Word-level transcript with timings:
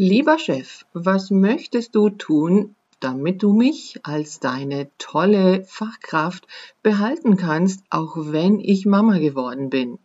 Lieber 0.00 0.38
Chef, 0.38 0.86
was 0.92 1.32
möchtest 1.32 1.96
du 1.96 2.08
tun, 2.08 2.76
damit 3.00 3.42
du 3.42 3.52
mich 3.52 3.98
als 4.04 4.38
deine 4.38 4.88
tolle 4.96 5.64
Fachkraft 5.64 6.46
behalten 6.84 7.36
kannst, 7.36 7.82
auch 7.90 8.14
wenn 8.16 8.60
ich 8.60 8.86
Mama 8.86 9.18
geworden 9.18 9.70
bin? 9.70 9.98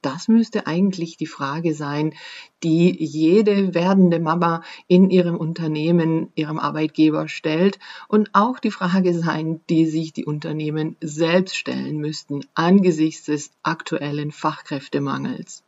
Das 0.00 0.28
müsste 0.28 0.68
eigentlich 0.68 1.16
die 1.16 1.26
Frage 1.26 1.74
sein, 1.74 2.14
die 2.62 2.96
jede 3.04 3.74
werdende 3.74 4.20
Mama 4.20 4.62
in 4.86 5.10
ihrem 5.10 5.36
Unternehmen, 5.36 6.30
ihrem 6.36 6.60
Arbeitgeber 6.60 7.26
stellt 7.26 7.80
und 8.06 8.30
auch 8.32 8.60
die 8.60 8.70
Frage 8.70 9.12
sein, 9.12 9.60
die 9.68 9.86
sich 9.86 10.12
die 10.12 10.24
Unternehmen 10.24 10.94
selbst 11.00 11.56
stellen 11.56 11.96
müssten 11.96 12.42
angesichts 12.54 13.24
des 13.24 13.50
aktuellen 13.64 14.30
Fachkräftemangels 14.30 15.64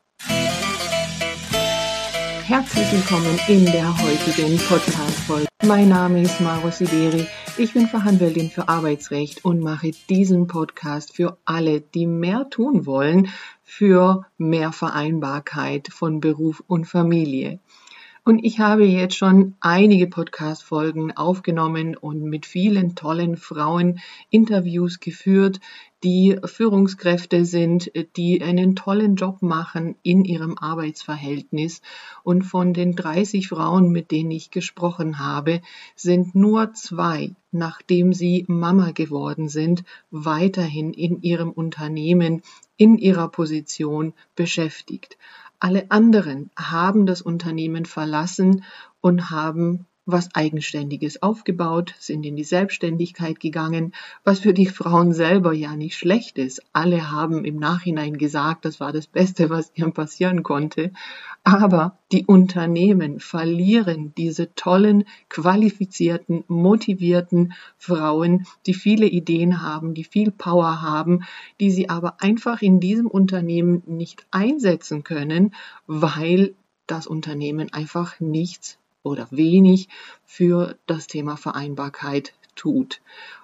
herzlich 2.49 2.91
willkommen 2.93 3.39
in 3.49 3.67
der 3.67 3.95
heutigen 3.99 4.57
Podcast-Folge. 4.57 5.49
Mein 5.67 5.91
Name 5.91 6.22
ist 6.22 6.41
Maro 6.41 6.71
Sideri. 6.71 7.27
Ich 7.59 7.75
bin 7.75 7.86
Verhandlerin 7.89 8.49
für 8.49 8.71
Arbeitsrecht 8.71 9.45
und 9.45 9.61
mache 9.61 9.91
diesen 10.09 10.46
Podcast 10.46 11.14
für 11.14 11.36
alle, 11.45 11.82
die 11.82 12.07
mehr 12.07 12.49
tun 12.49 12.86
wollen 12.86 13.29
für 13.64 14.25
mehr 14.39 14.72
Vereinbarkeit 14.72 15.89
von 15.93 16.21
Beruf 16.21 16.63
und 16.67 16.86
Familie. 16.86 17.61
Und 18.29 18.45
ich 18.45 18.61
habe 18.61 18.85
jetzt 18.85 19.17
schon 19.17 19.55
einige 19.59 20.07
Podcast-Folgen 20.07 21.17
aufgenommen 21.17 21.96
und 21.96 22.25
mit 22.25 22.45
vielen 22.45 22.95
tollen 22.95 23.39
Frauen 23.39 24.00
Interviews 24.29 25.00
geführt, 25.00 25.61
die 26.05 26.39
Führungskräfte 26.45 27.46
sind, 27.46 27.91
die 28.19 28.43
einen 28.43 28.77
tollen 28.77 29.17
Job 29.17 29.41
machen 29.41 29.96
in 30.03 30.27
ihrem 30.27 30.59
Arbeitsverhältnis. 30.59 31.81
Und 32.22 32.42
von 32.42 32.75
den 32.75 32.95
30 32.95 33.48
Frauen, 33.48 33.92
mit 33.92 34.11
denen 34.11 34.31
ich 34.31 34.50
gesprochen 34.50 35.19
habe, 35.19 35.62
sind 35.97 36.34
nur 36.34 36.74
zwei, 36.74 37.34
nachdem 37.50 38.12
sie 38.12 38.45
Mama 38.47 38.91
geworden 38.91 39.48
sind, 39.48 39.84
weiterhin 40.11 40.92
in 40.92 41.22
ihrem 41.22 41.50
Unternehmen, 41.50 42.42
in 42.77 42.98
ihrer 42.98 43.28
Position 43.28 44.12
beschäftigt. 44.36 45.17
Alle 45.61 45.91
anderen 45.91 46.51
haben 46.56 47.05
das 47.06 47.20
Unternehmen 47.20 47.84
verlassen 47.84 48.64
und 49.01 49.31
haben 49.31 49.88
was 50.11 50.34
Eigenständiges 50.34 51.23
aufgebaut, 51.23 51.95
sind 51.98 52.25
in 52.25 52.34
die 52.34 52.42
Selbstständigkeit 52.45 53.41
gegangen, 53.41 53.92
was 54.25 54.41
für 54.41 54.55
die 54.55 54.67
Frauen 54.67 55.12
selber 55.12 55.53
ja 55.53 55.77
nicht 55.77 55.97
schlecht 55.97 56.39
ist. 56.39 56.62
Alle 56.73 57.11
haben 57.11 57.45
im 57.45 57.56
Nachhinein 57.56 58.17
gesagt, 58.17 58.64
das 58.64 58.81
war 58.81 58.91
das 58.91 59.06
Beste, 59.06 59.51
was 59.51 59.70
ihnen 59.75 59.92
passieren 59.92 60.42
konnte. 60.42 60.92
Aber 61.45 61.98
die 62.11 62.25
Unternehmen 62.25 63.20
verlieren 63.20 64.14
diese 64.17 64.55
tollen, 64.55 65.05
qualifizierten, 65.29 66.42
motivierten 66.48 67.53
Frauen, 67.77 68.47
die 68.64 68.75
viele 68.75 69.06
Ideen 69.06 69.61
haben, 69.61 69.92
die 69.92 70.05
viel 70.05 70.31
Power 70.31 70.81
haben, 70.81 71.25
die 71.61 71.70
sie 71.70 71.91
aber 71.91 72.23
einfach 72.23 72.62
in 72.62 72.81
diesem 72.81 73.09
Unternehmen 73.09 73.83
nicht 73.86 74.27
einsetzen 74.31 75.05
können, 75.05 75.55
weil 75.86 76.55
das 76.86 77.06
Unternehmen 77.06 77.70
einfach 77.75 78.19
nichts 78.20 78.79
oder 79.02 79.28
wenig 79.30 79.88
für 80.24 80.77
das 80.86 81.06
Thema 81.06 81.36
Vereinbarkeit 81.36 82.34
tut. 82.54 83.00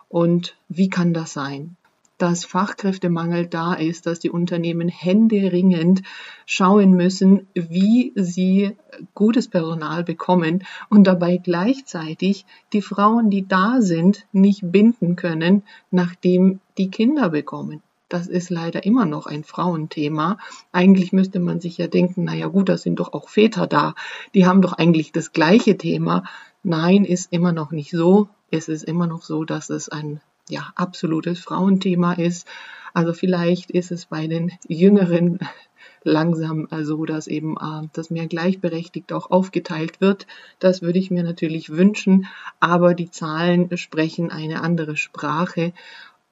Und 0.08 0.56
wie 0.68 0.88
kann 0.88 1.14
das 1.14 1.32
sein? 1.32 1.76
dass 2.18 2.44
Fachkräftemangel 2.44 3.46
da 3.46 3.74
ist, 3.74 4.06
dass 4.06 4.20
die 4.20 4.30
Unternehmen 4.30 4.88
händeringend 4.88 6.02
schauen 6.46 6.92
müssen, 6.92 7.48
wie 7.54 8.12
sie 8.14 8.76
gutes 9.14 9.48
Personal 9.48 10.04
bekommen 10.04 10.64
und 10.88 11.06
dabei 11.06 11.38
gleichzeitig 11.38 12.46
die 12.72 12.82
Frauen, 12.82 13.30
die 13.30 13.46
da 13.46 13.80
sind, 13.80 14.26
nicht 14.32 14.60
binden 14.62 15.16
können, 15.16 15.64
nachdem 15.90 16.60
die 16.78 16.90
Kinder 16.90 17.30
bekommen. 17.30 17.82
Das 18.14 18.28
ist 18.28 18.48
leider 18.48 18.84
immer 18.84 19.06
noch 19.06 19.26
ein 19.26 19.42
Frauenthema. 19.42 20.38
Eigentlich 20.70 21.12
müsste 21.12 21.40
man 21.40 21.58
sich 21.58 21.78
ja 21.78 21.88
denken, 21.88 22.22
naja 22.22 22.46
gut, 22.46 22.68
da 22.68 22.78
sind 22.78 23.00
doch 23.00 23.12
auch 23.12 23.28
Väter 23.28 23.66
da. 23.66 23.96
Die 24.34 24.46
haben 24.46 24.62
doch 24.62 24.72
eigentlich 24.72 25.10
das 25.10 25.32
gleiche 25.32 25.76
Thema. 25.76 26.22
Nein, 26.62 27.04
ist 27.04 27.32
immer 27.32 27.50
noch 27.50 27.72
nicht 27.72 27.90
so. 27.90 28.28
Es 28.52 28.68
ist 28.68 28.84
immer 28.84 29.08
noch 29.08 29.22
so, 29.22 29.42
dass 29.44 29.68
es 29.68 29.88
ein 29.88 30.20
ja, 30.48 30.70
absolutes 30.76 31.40
Frauenthema 31.40 32.12
ist. 32.12 32.46
Also 32.92 33.14
vielleicht 33.14 33.72
ist 33.72 33.90
es 33.90 34.06
bei 34.06 34.28
den 34.28 34.52
Jüngeren 34.68 35.40
langsam 36.04 36.68
so, 36.82 37.06
dass 37.06 37.26
eben 37.26 37.56
äh, 37.56 37.88
das 37.94 38.10
mehr 38.10 38.28
gleichberechtigt 38.28 39.12
auch 39.12 39.32
aufgeteilt 39.32 40.00
wird. 40.00 40.28
Das 40.60 40.82
würde 40.82 41.00
ich 41.00 41.10
mir 41.10 41.24
natürlich 41.24 41.70
wünschen, 41.70 42.28
aber 42.60 42.94
die 42.94 43.10
Zahlen 43.10 43.76
sprechen 43.76 44.30
eine 44.30 44.62
andere 44.62 44.96
Sprache 44.96 45.72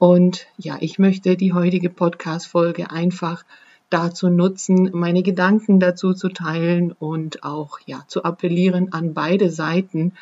und 0.02 0.48
ja, 0.58 0.78
ich 0.80 0.98
möchte 0.98 1.36
die 1.36 1.52
heutige 1.52 1.88
Podcast-Folge 1.88 2.90
einfach 2.90 3.44
dazu 3.88 4.30
nutzen, 4.30 4.90
meine 4.92 5.22
Gedanken 5.22 5.78
dazu 5.78 6.12
zu 6.12 6.30
teilen 6.30 6.90
und 6.90 7.44
auch 7.44 7.78
ja 7.86 8.02
zu 8.08 8.24
appellieren 8.24 8.92
an 8.92 9.14
beide 9.14 9.48
Seiten, 9.48 10.14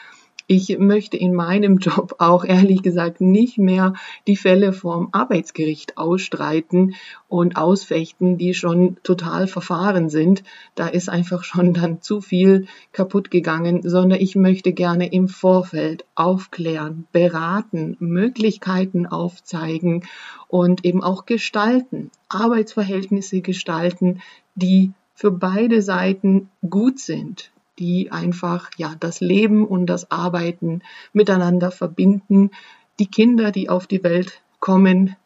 ich 0.53 0.77
möchte 0.81 1.17
in 1.17 1.33
meinem 1.33 1.79
Job 1.79 2.17
auch 2.19 2.45
ehrlich 2.45 2.83
gesagt 2.83 3.21
nicht 3.21 3.57
mehr 3.57 3.93
die 4.27 4.35
Fälle 4.35 4.73
vorm 4.73 5.11
Arbeitsgericht 5.13 5.97
ausstreiten 5.97 6.97
und 7.29 7.57
ausfechten, 7.57 8.37
die 8.37 8.53
schon 8.55 8.97
total 9.05 9.47
verfahren 9.47 10.09
sind. 10.09 10.43
Da 10.75 10.89
ist 10.89 11.09
einfach 11.09 11.45
schon 11.45 11.73
dann 11.73 12.03
zu 12.03 12.21
viel 12.21 12.67
kaputt 12.91 13.31
gegangen, 13.31 13.89
sondern 13.89 14.21
ich 14.21 14.35
möchte 14.35 14.73
gerne 14.73 15.13
im 15.13 15.29
Vorfeld 15.29 16.05
aufklären, 16.17 17.07
beraten, 17.13 17.97
Möglichkeiten 18.01 19.07
aufzeigen 19.07 20.03
und 20.49 20.85
eben 20.85 21.05
auch 21.05 21.27
gestalten, 21.27 22.11
Arbeitsverhältnisse 22.29 23.41
gestalten, 23.41 24.21
die 24.57 24.91
für 25.15 25.31
beide 25.31 25.81
Seiten 25.81 26.49
gut 26.69 26.99
sind, 26.99 27.53
die 27.81 28.13
einfach 28.13 28.71
ja 28.77 28.95
das 29.01 29.21
Leben 29.21 29.67
und 29.67 29.87
das 29.87 30.11
Arbeiten 30.11 30.83
miteinander 31.13 31.71
verbinden, 31.71 32.51
die 33.01 33.07
Kinder, 33.07 33.51
die 33.51 33.69
auf 33.69 33.87
die 33.87 34.05
Welt 34.05 34.43
kommen, 34.61 35.17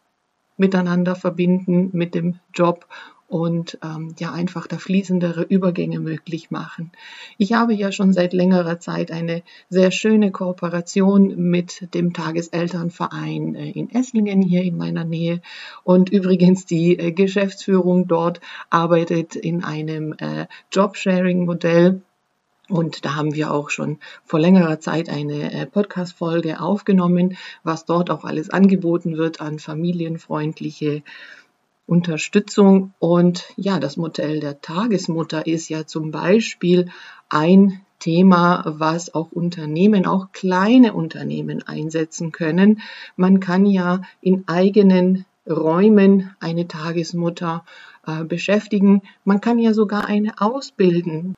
miteinander 0.57 1.15
verbinden 1.15 1.89
mit 1.91 2.15
dem 2.15 2.39
Job 2.53 2.87
und 3.27 3.79
ähm, 3.83 4.13
ja 4.19 4.31
einfach 4.31 4.67
da 4.67 4.77
fließendere 4.77 5.41
Übergänge 5.41 5.99
möglich 5.99 6.51
machen. 6.51 6.91
Ich 7.37 7.53
habe 7.53 7.73
ja 7.73 7.91
schon 7.91 8.13
seit 8.13 8.33
längerer 8.33 8.79
Zeit 8.79 9.11
eine 9.11 9.41
sehr 9.69 9.91
schöne 9.91 10.31
Kooperation 10.31 11.35
mit 11.35 11.93
dem 11.93 12.13
Tageselternverein 12.13 13.55
äh, 13.55 13.71
in 13.71 13.89
Esslingen 13.89 14.41
hier 14.41 14.63
in 14.63 14.77
meiner 14.77 15.03
Nähe 15.03 15.41
und 15.83 16.09
übrigens 16.09 16.65
die 16.65 16.97
äh, 16.99 17.11
Geschäftsführung 17.11 18.07
dort 18.07 18.41
arbeitet 18.69 19.35
in 19.35 19.63
einem 19.63 20.13
äh, 20.19 20.45
Jobsharing-Modell 20.71 22.01
und 22.67 23.05
da 23.05 23.15
haben 23.15 23.35
wir 23.35 23.51
auch 23.51 23.69
schon 23.69 23.99
vor 24.23 24.39
längerer 24.39 24.79
Zeit 24.79 25.09
eine 25.09 25.53
äh, 25.53 25.65
Podcast-Folge 25.67 26.59
aufgenommen, 26.59 27.37
was 27.63 27.85
dort 27.85 28.09
auch 28.09 28.23
alles 28.23 28.49
angeboten 28.49 29.17
wird 29.17 29.39
an 29.39 29.59
familienfreundliche 29.59 31.03
Unterstützung. 31.85 32.93
Und 32.97 33.45
ja, 33.55 33.79
das 33.79 33.97
Modell 33.97 34.39
der 34.39 34.61
Tagesmutter 34.61 35.45
ist 35.45 35.69
ja 35.69 35.85
zum 35.85 36.09
Beispiel 36.09 36.89
ein 37.29 37.81
Thema, 37.99 38.63
was 38.65 39.13
auch 39.13 39.31
Unternehmen, 39.31 40.07
auch 40.07 40.31
kleine 40.31 40.93
Unternehmen 40.93 41.61
einsetzen 41.63 42.31
können. 42.31 42.81
Man 43.15 43.39
kann 43.39 43.67
ja 43.67 44.01
in 44.21 44.47
eigenen 44.47 45.25
Räumen 45.47 46.35
eine 46.39 46.67
Tagesmutter 46.67 47.63
äh, 48.07 48.23
beschäftigen. 48.23 49.03
Man 49.23 49.39
kann 49.39 49.59
ja 49.59 49.73
sogar 49.73 50.07
eine 50.07 50.41
ausbilden 50.41 51.35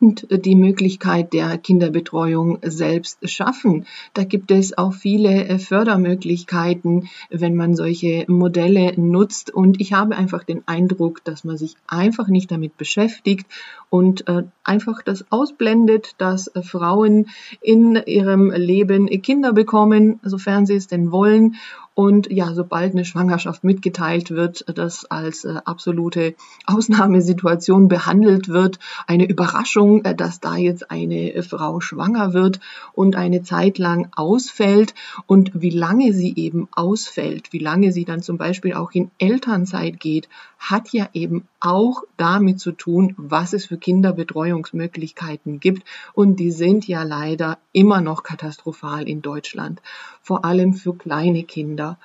und 0.00 0.26
die 0.30 0.54
Möglichkeit 0.54 1.32
der 1.32 1.58
Kinderbetreuung 1.58 2.58
selbst 2.62 3.18
schaffen. 3.28 3.86
Da 4.14 4.24
gibt 4.24 4.50
es 4.50 4.76
auch 4.76 4.92
viele 4.92 5.46
äh, 5.46 5.58
Fördermöglichkeiten, 5.58 7.08
wenn 7.30 7.54
man 7.56 7.74
solche 7.74 8.24
Modelle 8.28 8.94
nutzt. 9.00 9.50
Und 9.52 9.80
ich 9.80 9.92
habe 9.92 10.16
einfach 10.16 10.44
den 10.44 10.62
Eindruck, 10.66 11.24
dass 11.24 11.44
man 11.44 11.56
sich 11.56 11.74
einfach 11.86 12.28
nicht 12.28 12.50
damit 12.50 12.76
beschäftigt 12.76 13.46
und 13.90 14.28
äh, 14.28 14.44
einfach 14.64 15.02
das 15.02 15.24
ausblendet, 15.30 16.14
dass 16.18 16.46
äh, 16.46 16.62
Frauen 16.62 17.26
in 17.60 17.96
ihrem 17.96 18.50
Leben 18.52 19.08
Kinder 19.22 19.52
bekommen, 19.52 20.20
sofern 20.22 20.64
sie 20.64 20.76
es 20.76 20.86
denn 20.86 21.10
wollen. 21.10 21.56
Und 21.94 22.30
ja, 22.30 22.54
sobald 22.54 22.92
eine 22.92 23.04
Schwangerschaft 23.04 23.64
mitgeteilt 23.64 24.30
wird, 24.30 24.64
das 24.74 25.04
als 25.04 25.44
äh, 25.44 25.56
absolute 25.64 26.34
Ausnahmesituation 26.66 27.88
behandelt 27.88 28.48
wird, 28.48 28.78
eine 29.06 29.28
Überraschung, 29.28 30.04
äh, 30.04 30.14
dass 30.14 30.40
da 30.40 30.56
jetzt 30.56 30.90
eine 30.90 31.34
äh, 31.34 31.42
Frau 31.42 31.80
schwanger 31.80 32.32
wird 32.32 32.60
und 32.94 33.16
eine 33.16 33.42
Zeit 33.42 33.78
lang 33.78 34.08
ausfällt 34.14 34.94
und 35.26 35.50
wie 35.52 35.70
lange 35.70 36.14
sie 36.14 36.32
eben 36.36 36.68
ausfällt, 36.72 37.52
wie 37.52 37.58
lange 37.58 37.92
sie 37.92 38.04
dann 38.04 38.22
zum 38.22 38.38
Beispiel 38.38 38.74
auch 38.74 38.92
in 38.92 39.10
Elternzeit 39.18 39.98
geht, 39.98 40.28
hat 40.60 40.92
ja 40.92 41.08
eben 41.12 41.48
auch 41.58 42.04
damit 42.16 42.60
zu 42.60 42.72
tun, 42.72 43.14
was 43.16 43.52
es 43.52 43.66
für 43.66 43.78
Kinderbetreuungsmöglichkeiten 43.80 45.58
gibt. 45.58 45.86
Und 46.12 46.36
die 46.36 46.50
sind 46.50 46.86
ja 46.86 47.02
leider 47.02 47.58
immer 47.72 48.00
noch 48.00 48.22
katastrophal 48.22 49.08
in 49.08 49.22
Deutschland, 49.22 49.82
vor 50.22 50.44
allem 50.44 50.74
für 50.74 50.94
kleine 50.94 51.42
Kinder. 51.42 51.98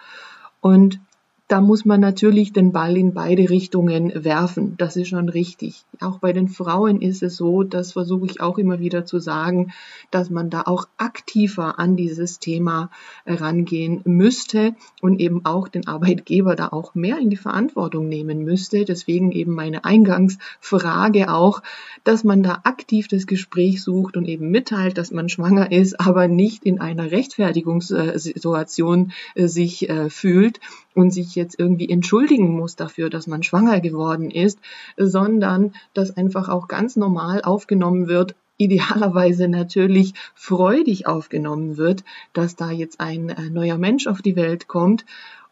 Und 0.62 1.00
da 1.48 1.62
muss 1.62 1.86
man 1.86 2.02
natürlich 2.02 2.54
den 2.54 2.72
Ball 2.72 2.98
in 2.98 3.14
beide 3.14 3.52
Richtungen 3.52 4.12
werfen. 4.16 4.74
Das 4.78 4.96
ist 4.96 5.10
schon 5.10 5.30
richtig. 5.30 5.86
Auch 6.02 6.18
bei 6.18 6.34
den 6.34 6.48
Frauen 6.48 7.02
ist 7.02 7.22
es 7.22 7.36
so, 7.36 7.62
das 7.62 7.92
versuche 7.92 8.26
ich 8.26 8.42
auch 8.42 8.58
immer 8.58 8.80
wieder 8.80 9.06
zu 9.06 9.20
sagen, 9.20 9.72
dass 10.10 10.32
man 10.32 10.50
da 10.50 10.64
auch 10.66 10.88
aktiver 10.98 11.78
an 11.78 11.96
dieses 11.96 12.40
Thema 12.40 12.90
rangehen 13.28 14.02
müsste 14.06 14.74
und 15.02 15.20
eben 15.20 15.46
auch 15.46 15.68
den 15.68 15.88
Arbeitgeber 15.88 16.56
da 16.56 16.70
auch 16.70 16.96
mehr 16.96 17.20
in 17.20 17.30
die 17.30 17.38
Verantwortung 17.38 18.10
nehmen 18.10 18.44
müsste. 18.44 18.84
Deswegen 18.84 19.32
eben 19.32 19.54
meine 19.54 19.86
Eingangsfrage 19.86 21.32
auch, 21.32 21.62
dass 22.04 22.24
man 22.24 22.42
da 22.42 22.62
aktiv 22.64 23.08
das 23.08 23.28
Gespräch 23.28 23.84
sucht 23.84 24.18
und 24.18 24.28
eben 24.28 24.50
mitteilt, 24.50 24.98
dass 24.98 25.12
man 25.12 25.30
schwanger 25.30 25.72
ist, 25.72 26.00
aber 26.00 26.28
nicht 26.28 26.66
in 26.66 26.82
einer 26.82 27.12
Rechtfertigungssituation 27.12 29.12
äh, 29.36 29.48
sich 29.48 29.88
äh, 29.90 30.10
fühlt 30.10 30.60
und 30.96 31.12
sich 31.12 31.35
jetzt 31.36 31.60
irgendwie 31.60 31.90
entschuldigen 31.90 32.56
muss 32.56 32.76
dafür, 32.76 33.10
dass 33.10 33.28
man 33.28 33.44
schwanger 33.44 33.80
geworden 33.82 34.32
ist, 34.32 34.60
sondern 34.98 35.74
dass 35.94 36.16
einfach 36.16 36.50
auch 36.50 36.68
ganz 36.68 36.96
normal 36.96 37.42
aufgenommen 37.44 38.08
wird, 38.08 38.36
idealerweise 38.58 39.50
natürlich 39.50 40.14
freudig 40.34 41.08
aufgenommen 41.08 41.76
wird, 41.76 42.06
dass 42.32 42.56
da 42.56 42.72
jetzt 42.72 43.02
ein 43.02 43.28
äh, 43.28 43.50
neuer 43.50 43.78
Mensch 43.78 44.08
auf 44.08 44.22
die 44.22 44.38
Welt 44.38 44.70
kommt 44.70 45.06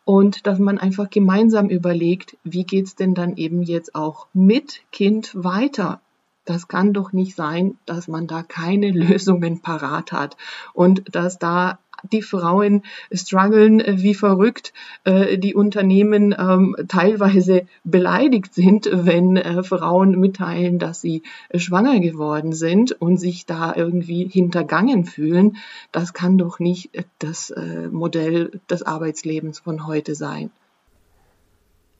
und 0.06 0.48
dass 0.48 0.60
man 0.60 0.78
einfach 0.78 1.10
gemeinsam 1.10 1.70
überlegt, 1.70 2.38
wie 2.44 2.64
geht's 2.64 2.96
denn 2.96 3.14
dann 3.14 3.36
eben 3.36 3.62
jetzt 3.62 3.96
auch 3.96 4.28
mit 4.34 4.82
Kind 4.92 5.32
weiter? 5.34 6.02
Das 6.46 6.68
kann 6.68 6.92
doch 6.92 7.14
nicht 7.14 7.36
sein, 7.36 7.78
dass 7.86 8.08
man 8.08 8.28
da 8.28 8.44
keine 8.44 8.92
Lösungen 8.92 9.62
parat 9.62 10.12
hat 10.12 10.38
und 10.74 11.04
dass 11.16 11.40
da 11.40 11.80
die 12.12 12.22
Frauen 12.22 12.84
strugglen 13.12 13.80
äh, 13.80 14.02
wie 14.02 14.14
verrückt, 14.14 14.74
äh, 15.04 15.38
die 15.38 15.56
Unternehmen 15.56 16.36
ähm, 16.38 16.76
teilweise 16.88 17.66
beleidigt 17.84 18.54
sind, 18.54 18.90
wenn 18.92 19.38
äh, 19.38 19.64
Frauen 19.64 20.20
mitteilen, 20.20 20.80
dass 20.80 21.02
sie 21.02 21.24
schwanger 21.56 22.00
geworden 22.00 22.54
sind 22.54 22.92
und 22.92 23.18
sich 23.18 23.46
da 23.46 23.74
irgendwie 23.76 24.28
hintergangen 24.28 25.06
fühlen. 25.06 25.58
Das 25.92 26.14
kann 26.14 26.38
doch 26.38 26.60
nicht 26.60 26.92
das 27.20 27.54
Modell 27.92 28.60
des 28.70 28.84
Arbeitslebens 28.84 29.60
von 29.60 29.88
heute 29.88 30.16
sein. 30.16 30.52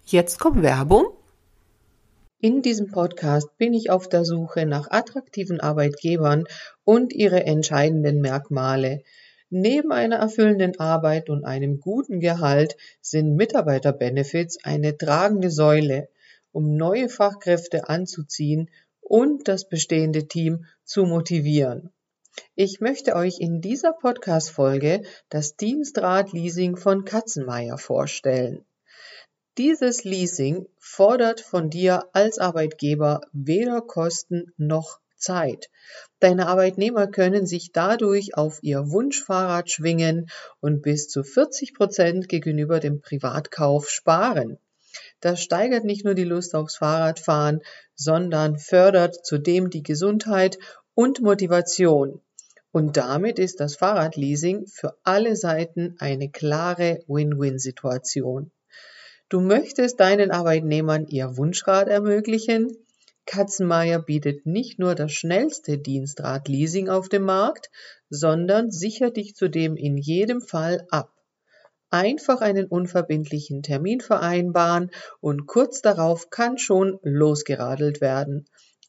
Jetzt 0.06 0.40
kommt 0.40 0.62
Werbung. 0.62 1.06
In 2.40 2.62
diesem 2.62 2.92
Podcast 2.92 3.58
bin 3.58 3.74
ich 3.74 3.90
auf 3.90 4.10
der 4.10 4.26
Suche 4.26 4.66
nach 4.66 4.92
attraktiven 4.92 5.62
Arbeitgebern 5.62 6.44
und 6.84 7.14
ihre 7.14 7.46
entscheidenden 7.46 8.20
Merkmale. 8.20 9.04
Neben 9.56 9.92
einer 9.92 10.16
erfüllenden 10.16 10.80
Arbeit 10.80 11.30
und 11.30 11.46
einem 11.46 11.80
guten 11.80 12.20
Gehalt 12.20 12.76
sind 13.02 13.36
Mitarbeiterbenefits 13.36 14.58
eine 14.64 14.98
tragende 14.98 15.52
Säule, 15.52 16.10
um 16.52 16.76
neue 16.76 17.08
Fachkräfte 17.08 17.88
anzuziehen 17.88 18.72
und 19.00 19.48
das 19.48 19.70
bestehende 19.70 20.28
Team 20.28 20.66
zu 20.86 21.06
motivieren. 21.06 21.92
Ich 22.56 22.82
möchte 22.82 23.16
euch 23.16 23.42
in 23.42 23.62
dieser 23.62 23.94
Podcast-Folge 23.94 25.04
das 25.30 25.56
Dienstrad-Leasing 25.56 26.76
von 26.76 27.06
Katzenmeier 27.06 27.78
vorstellen. 27.78 28.66
Dieses 29.60 30.04
Leasing 30.04 30.66
fordert 30.80 31.42
von 31.42 31.70
dir 31.70 32.10
als 32.14 32.40
Arbeitgeber 32.40 33.22
weder 33.34 33.82
Kosten 33.82 34.52
noch 34.58 35.00
Zeit. 35.24 35.70
Deine 36.20 36.48
Arbeitnehmer 36.48 37.08
können 37.08 37.48
sich 37.48 37.72
dadurch 37.72 38.36
auf 38.36 38.60
ihr 38.62 38.92
Wunschfahrrad 38.92 39.72
schwingen 39.72 40.30
und 40.60 40.82
bis 40.82 41.10
zu 41.10 41.24
40 41.24 41.74
Prozent 41.74 42.30
gegenüber 42.30 42.80
dem 42.80 43.02
Privatkauf 43.02 43.90
sparen. 43.90 44.60
Das 45.22 45.42
steigert 45.42 45.86
nicht 45.86 46.06
nur 46.06 46.14
die 46.14 46.24
Lust 46.24 46.54
aufs 46.54 46.78
Fahrradfahren, 46.78 47.62
sondern 47.96 48.60
fördert 48.60 49.26
zudem 49.26 49.70
die 49.70 49.82
Gesundheit 49.82 50.60
und 50.94 51.22
Motivation. 51.22 52.22
Und 52.72 52.98
damit 52.98 53.40
ist 53.40 53.60
das 53.60 53.76
Fahrradleasing 53.76 54.68
für 54.68 54.98
alle 55.04 55.36
Seiten 55.36 55.96
eine 56.00 56.30
klare 56.30 57.04
Win-Win-Situation. 57.08 58.52
Du 59.30 59.42
möchtest 59.42 60.00
deinen 60.00 60.32
Arbeitnehmern 60.32 61.08
ihr 61.08 61.38
Wunschrad 61.38 61.88
ermöglichen, 61.88 62.76
Katzenmeier 63.26 64.00
bietet 64.00 64.46
nicht 64.46 64.80
nur 64.80 64.96
das 64.96 65.12
schnellste 65.12 65.78
Dienstradleasing 65.78 66.90
auf 66.90 67.10
dem 67.10 67.24
Markt, 67.24 67.70
sondern 68.10 68.72
sichert 68.72 69.18
dich 69.18 69.36
zudem 69.36 69.76
in 69.76 69.98
jedem 69.98 70.42
Fall 70.42 70.86
ab. 70.90 71.12
Einfach 71.90 72.42
einen 72.42 72.66
unverbindlichen 72.66 73.62
Termin 73.62 74.02
vereinbaren 74.02 74.90
und 75.20 75.46
kurz 75.46 75.82
darauf 75.82 76.30
kann 76.30 76.58
schon 76.58 77.00
losgeradelt 77.04 78.02
werden. 78.02 78.46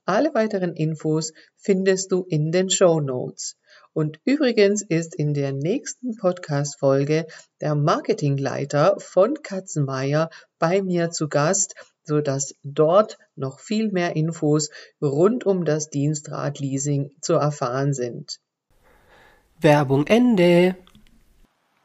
Alle 0.07 0.35
weiteren 0.35 0.75
Infos 0.75 1.33
findest 1.57 2.13
du 2.13 2.25
in 2.29 2.51
den 2.51 2.71
Show 2.71 3.01
Notes. 3.01 3.57
Und 3.93 4.21
übrigens 4.25 4.83
ist 4.83 5.15
in 5.15 5.35
der 5.35 5.53
nächsten 5.53 6.17
Podcast-Folge 6.17 7.27
der 7.61 7.75
Marketingleiter 7.75 8.97
von 8.99 9.35
Katzenmeier 9.43 10.31
bei 10.59 10.83
mir 10.83 11.11
zu 11.11 11.29
Gast 11.29 11.75
so 12.05 12.21
dass 12.21 12.55
dort 12.63 13.19
noch 13.35 13.59
viel 13.59 13.91
mehr 13.91 14.17
Infos 14.17 14.71
rund 15.03 15.45
um 15.45 15.65
das 15.65 15.91
Dienstradleasing 15.91 17.11
zu 17.21 17.35
erfahren 17.35 17.95
sind. 17.95 18.41
Werbung 19.61 20.07
Ende. 20.07 20.77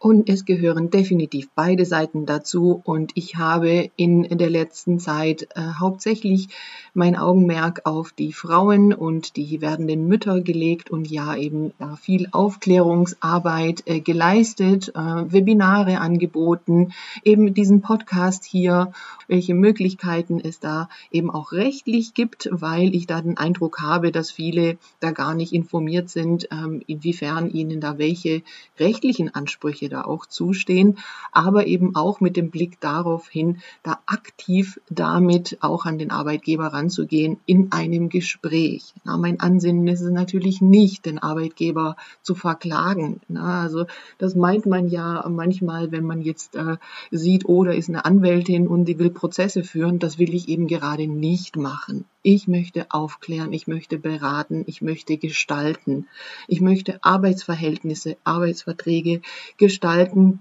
Und 0.01 0.29
es 0.29 0.45
gehören 0.45 0.89
definitiv 0.89 1.49
beide 1.55 1.83
Seiten 1.83 2.25
dazu. 2.25 2.81
Und 2.85 3.11
ich 3.15 3.35
habe 3.35 3.91
in 3.97 4.23
der 4.37 4.49
letzten 4.49 4.97
Zeit 4.97 5.49
äh, 5.55 5.61
hauptsächlich 5.77 6.47
mein 6.93 7.17
Augenmerk 7.17 7.81
auf 7.83 8.13
die 8.13 8.31
Frauen 8.31 8.93
und 8.93 9.35
die 9.35 9.59
werdenden 9.59 10.07
Mütter 10.07 10.39
gelegt 10.39 10.89
und 10.89 11.11
ja 11.11 11.35
eben 11.35 11.71
äh, 11.79 11.97
viel 12.01 12.29
Aufklärungsarbeit 12.31 13.83
äh, 13.87 13.99
geleistet, 13.99 14.87
äh, 14.95 14.99
Webinare 14.99 15.99
angeboten, 15.99 16.93
eben 17.25 17.53
diesen 17.53 17.81
Podcast 17.81 18.45
hier, 18.45 18.93
welche 19.27 19.53
Möglichkeiten 19.53 20.39
es 20.39 20.61
da 20.61 20.87
eben 21.11 21.29
auch 21.29 21.51
rechtlich 21.51 22.13
gibt, 22.13 22.47
weil 22.53 22.95
ich 22.95 23.05
da 23.05 23.21
den 23.21 23.37
Eindruck 23.37 23.81
habe, 23.81 24.13
dass 24.13 24.31
viele 24.31 24.77
da 25.01 25.11
gar 25.11 25.35
nicht 25.35 25.51
informiert 25.51 26.09
sind, 26.09 26.47
ähm, 26.51 26.81
inwiefern 26.87 27.49
ihnen 27.49 27.81
da 27.81 27.97
welche 27.97 28.43
rechtlichen 28.79 29.35
Ansprüche 29.35 29.88
da 29.89 30.03
auch 30.03 30.25
zustehen, 30.25 30.97
aber 31.31 31.67
eben 31.67 31.95
auch 31.95 32.21
mit 32.21 32.37
dem 32.37 32.49
Blick 32.49 32.79
darauf 32.79 33.27
hin, 33.27 33.57
da 33.83 33.99
aktiv 34.05 34.79
damit 34.89 35.57
auch 35.61 35.85
an 35.85 35.97
den 35.97 36.11
Arbeitgeber 36.11 36.67
ranzugehen 36.67 37.39
in 37.45 37.71
einem 37.71 38.09
Gespräch. 38.09 38.93
Na, 39.03 39.17
mein 39.17 39.39
Ansinnen 39.39 39.87
ist 39.87 40.01
es 40.01 40.11
natürlich 40.11 40.61
nicht, 40.61 41.05
den 41.05 41.19
Arbeitgeber 41.19 41.95
zu 42.21 42.35
verklagen. 42.35 43.21
Na, 43.27 43.61
also 43.61 43.85
das 44.17 44.35
meint 44.35 44.65
man 44.65 44.89
ja 44.89 45.25
manchmal, 45.29 45.91
wenn 45.91 46.05
man 46.05 46.21
jetzt 46.21 46.55
äh, 46.55 46.77
sieht, 47.11 47.45
oh, 47.45 47.63
da 47.63 47.71
ist 47.71 47.89
eine 47.89 48.05
Anwältin 48.05 48.67
und 48.67 48.85
die 48.85 48.99
will 48.99 49.09
Prozesse 49.09 49.63
führen, 49.63 49.99
das 49.99 50.19
will 50.19 50.33
ich 50.33 50.47
eben 50.49 50.67
gerade 50.67 51.07
nicht 51.07 51.55
machen. 51.55 52.05
Ich 52.21 52.49
möchte 52.49 52.87
aufklären, 52.89 53.53
ich 53.53 53.67
möchte 53.67 53.97
beraten, 53.97 54.65
ich 54.67 54.81
möchte 54.81 55.17
gestalten. 55.17 56.05
Ich 56.49 56.59
möchte 56.59 57.01
Arbeitsverhältnisse, 57.01 58.17
Arbeitsverträge 58.25 59.21
gestalten, 59.57 59.78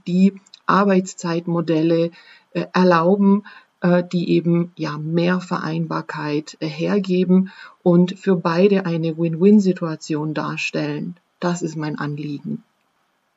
die 0.07 0.41
Arbeitszeitmodelle 0.67 2.11
äh, 2.53 2.67
erlauben, 2.73 3.45
äh, 3.81 4.03
die 4.05 4.31
eben 4.31 4.73
ja 4.77 4.99
mehr 4.99 5.41
Vereinbarkeit 5.41 6.57
äh, 6.61 6.67
hergeben 6.67 7.51
und 7.83 8.19
für 8.19 8.37
beide 8.37 8.87
eine 8.87 9.17
Win-Win-Situation 9.17 10.35
darstellen. 10.35 11.17
Das 11.41 11.63
ist 11.63 11.77
mein 11.77 11.99
Anliegen. 11.99 12.65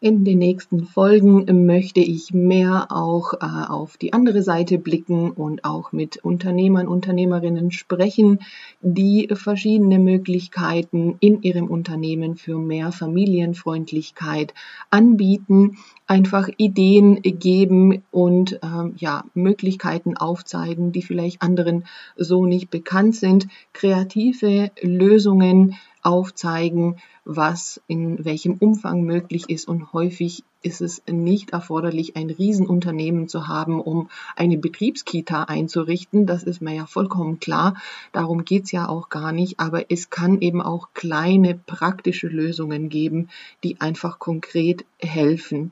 In 0.03 0.25
den 0.25 0.39
nächsten 0.39 0.85
Folgen 0.85 1.67
möchte 1.67 1.99
ich 1.99 2.33
mehr 2.33 2.87
auch 2.89 3.33
äh, 3.33 3.45
auf 3.69 3.97
die 3.97 4.13
andere 4.13 4.41
Seite 4.41 4.79
blicken 4.79 5.29
und 5.29 5.63
auch 5.63 5.91
mit 5.91 6.17
Unternehmern, 6.17 6.87
Unternehmerinnen 6.87 7.69
sprechen, 7.69 8.39
die 8.81 9.29
verschiedene 9.31 9.99
Möglichkeiten 9.99 11.17
in 11.19 11.43
ihrem 11.43 11.67
Unternehmen 11.67 12.35
für 12.35 12.57
mehr 12.57 12.91
Familienfreundlichkeit 12.91 14.55
anbieten, 14.89 15.77
einfach 16.07 16.49
Ideen 16.57 17.21
geben 17.21 18.01
und 18.09 18.59
ähm, 18.63 18.95
ja 18.97 19.25
Möglichkeiten 19.35 20.17
aufzeigen, 20.17 20.91
die 20.91 21.03
vielleicht 21.03 21.43
anderen 21.43 21.85
so 22.17 22.47
nicht 22.47 22.71
bekannt 22.71 23.17
sind, 23.17 23.49
kreative 23.71 24.71
Lösungen 24.81 25.75
aufzeigen, 26.01 26.97
was 27.25 27.81
in 27.87 28.23
welchem 28.25 28.55
Umfang 28.55 29.03
möglich 29.03 29.49
ist 29.49 29.67
und 29.67 29.93
häufig 29.93 30.43
ist 30.63 30.81
es 30.81 31.01
nicht 31.07 31.51
erforderlich, 31.51 32.15
ein 32.15 32.29
Riesenunternehmen 32.29 33.27
zu 33.27 33.47
haben, 33.47 33.81
um 33.81 34.09
eine 34.35 34.57
Betriebskita 34.57 35.43
einzurichten. 35.43 36.27
Das 36.27 36.43
ist 36.43 36.61
mir 36.61 36.75
ja 36.75 36.85
vollkommen 36.85 37.39
klar. 37.39 37.75
Darum 38.11 38.45
geht's 38.45 38.71
ja 38.71 38.87
auch 38.87 39.09
gar 39.09 39.31
nicht. 39.31 39.59
Aber 39.59 39.89
es 39.89 40.09
kann 40.09 40.39
eben 40.39 40.61
auch 40.61 40.89
kleine 40.93 41.55
praktische 41.55 42.27
Lösungen 42.27 42.89
geben, 42.89 43.29
die 43.63 43.81
einfach 43.81 44.19
konkret 44.19 44.85
helfen. 44.99 45.71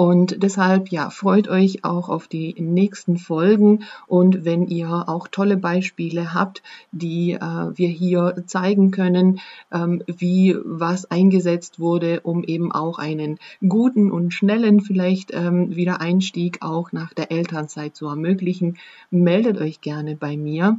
Und 0.00 0.42
deshalb, 0.42 0.88
ja, 0.88 1.10
freut 1.10 1.46
euch 1.46 1.84
auch 1.84 2.08
auf 2.08 2.26
die 2.26 2.54
nächsten 2.58 3.18
Folgen. 3.18 3.84
Und 4.06 4.46
wenn 4.46 4.66
ihr 4.66 4.88
auch 5.10 5.28
tolle 5.28 5.58
Beispiele 5.58 6.32
habt, 6.32 6.62
die 6.90 7.32
äh, 7.32 7.38
wir 7.38 7.88
hier 7.88 8.42
zeigen 8.46 8.92
können, 8.92 9.40
ähm, 9.70 10.02
wie 10.06 10.56
was 10.64 11.10
eingesetzt 11.10 11.80
wurde, 11.80 12.20
um 12.22 12.44
eben 12.44 12.72
auch 12.72 12.98
einen 12.98 13.36
guten 13.68 14.10
und 14.10 14.32
schnellen 14.32 14.80
vielleicht 14.80 15.34
ähm, 15.34 15.76
Wiedereinstieg 15.76 16.62
auch 16.62 16.92
nach 16.92 17.12
der 17.12 17.30
Elternzeit 17.30 17.94
zu 17.94 18.06
ermöglichen, 18.06 18.78
meldet 19.10 19.58
euch 19.58 19.82
gerne 19.82 20.16
bei 20.16 20.34
mir. 20.38 20.78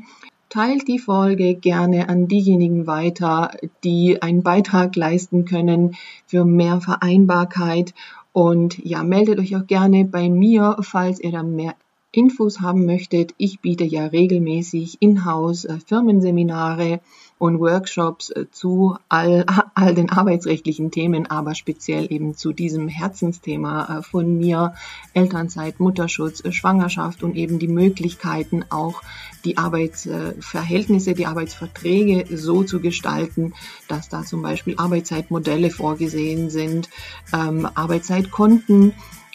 Teilt 0.49 0.87
die 0.89 0.99
Folge 0.99 1.53
gerne 1.53 2.09
an 2.09 2.27
diejenigen 2.27 2.85
weiter, 2.85 3.51
die 3.85 4.21
einen 4.21 4.43
Beitrag 4.43 4.97
leisten 4.97 5.45
können 5.45 5.95
für 6.25 6.43
mehr 6.43 6.81
Vereinbarkeit 6.81 7.93
und 8.33 8.77
ja, 8.83 9.03
meldet 9.03 9.39
euch 9.39 9.55
auch 9.55 9.67
gerne 9.67 10.05
bei 10.05 10.29
mir, 10.29 10.77
falls 10.81 11.19
ihr 11.19 11.31
da 11.31 11.43
mehr 11.43 11.75
Infos 12.13 12.59
haben 12.59 12.85
möchtet, 12.85 13.33
ich 13.37 13.61
biete 13.61 13.85
ja 13.85 14.07
regelmäßig 14.07 14.97
in-house 15.01 15.63
äh, 15.65 15.77
Firmenseminare 15.85 16.99
und 17.41 17.59
Workshops 17.59 18.29
äh, 18.29 18.45
zu 18.51 18.97
all, 19.09 19.47
all 19.73 19.95
den 19.95 20.11
arbeitsrechtlichen 20.11 20.91
Themen, 20.91 21.25
aber 21.25 21.55
speziell 21.55 22.11
eben 22.11 22.35
zu 22.37 22.53
diesem 22.53 22.87
Herzensthema 22.87 23.97
äh, 23.97 24.03
von 24.03 24.37
mir, 24.37 24.75
Elternzeit, 25.15 25.79
Mutterschutz, 25.79 26.43
Schwangerschaft 26.53 27.23
und 27.23 27.35
eben 27.35 27.57
die 27.57 27.67
Möglichkeiten 27.67 28.63
auch 28.69 29.01
die 29.43 29.57
Arbeitsverhältnisse, 29.57 31.15
die 31.15 31.25
Arbeitsverträge 31.25 32.37
so 32.37 32.61
zu 32.61 32.79
gestalten, 32.79 33.55
dass 33.87 34.07
da 34.07 34.21
zum 34.21 34.43
Beispiel 34.43 34.75
Arbeitszeitmodelle 34.77 35.71
vorgesehen 35.71 36.51
sind, 36.51 36.89
ähm, 37.33 37.67
Arbeitszeitkonten, 37.73 38.93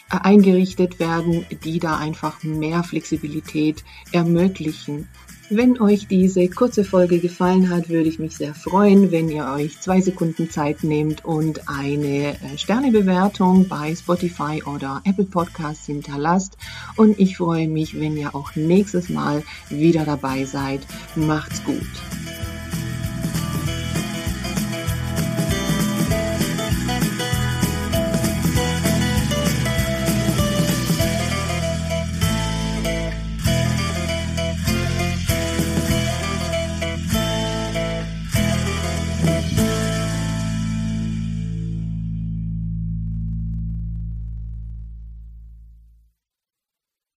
eingerichtet 0.09 0.99
werden, 0.99 1.45
die 1.63 1.79
da 1.79 1.97
einfach 1.97 2.43
mehr 2.43 2.83
Flexibilität 2.83 3.83
ermöglichen. 4.11 5.07
Wenn 5.49 5.79
euch 5.79 6.07
diese 6.07 6.49
kurze 6.49 6.83
Folge 6.83 7.19
gefallen 7.19 7.69
hat, 7.69 7.87
würde 7.87 8.09
ich 8.09 8.19
mich 8.19 8.35
sehr 8.35 8.53
freuen, 8.53 9.13
wenn 9.13 9.29
ihr 9.29 9.45
euch 9.45 9.79
zwei 9.79 10.01
Sekunden 10.01 10.49
Zeit 10.49 10.83
nehmt 10.83 11.23
und 11.23 11.69
eine 11.69 12.33
äh, 12.33 12.57
Sternebewertung 12.57 13.65
bei 13.69 13.95
Spotify 13.95 14.61
oder 14.65 15.01
Apple 15.05 15.23
Podcasts 15.23 15.85
hinterlasst. 15.85 16.57
Und 16.97 17.17
ich 17.17 17.37
freue 17.37 17.69
mich, 17.69 17.97
wenn 17.97 18.17
ihr 18.17 18.35
auch 18.35 18.57
nächstes 18.57 19.07
Mal 19.07 19.41
wieder 19.69 20.03
dabei 20.03 20.43
seid. 20.43 20.81
Macht's 21.15 21.63
gut. 21.63 22.46